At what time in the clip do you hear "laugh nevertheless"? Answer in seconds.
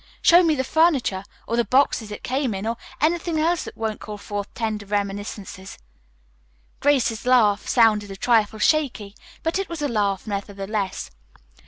9.87-11.11